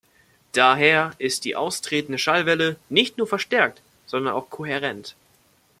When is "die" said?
1.45-1.55